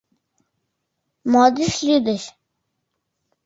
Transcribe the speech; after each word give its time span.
Мо 1.31 1.43
деч 1.57 1.75
лӱдыч? 1.87 2.23